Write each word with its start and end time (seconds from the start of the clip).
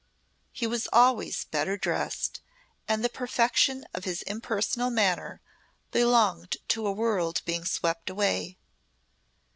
He 0.51 0.65
was 0.65 0.87
always 0.91 1.43
better 1.45 1.77
dressed 1.77 2.41
and 2.87 3.05
the 3.05 3.07
perfection 3.07 3.85
of 3.93 4.03
his 4.03 4.23
impersonal 4.23 4.89
manner 4.89 5.41
belonged 5.91 6.57
to 6.69 6.87
a 6.87 6.91
world 6.91 7.43
being 7.45 7.65
swept 7.65 8.09
away. 8.09 8.57